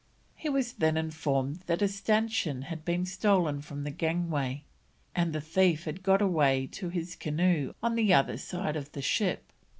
He 0.35 0.49
was 0.49 0.73
then 0.73 0.97
informed 0.97 1.57
that 1.67 1.83
a 1.83 1.87
stanchion 1.87 2.63
had 2.63 2.83
been 2.83 3.05
stolen 3.05 3.61
from 3.61 3.83
the 3.83 3.91
gangway, 3.91 4.63
and 5.13 5.31
the 5.31 5.39
thief 5.41 5.83
had 5.83 6.01
got 6.01 6.23
away 6.23 6.65
to 6.71 6.89
his 6.89 7.15
canoe 7.15 7.73
on 7.83 7.93
the 7.93 8.11
other 8.11 8.37
side 8.39 8.75
of 8.75 8.93
the 8.93 9.03
ship. 9.03 9.53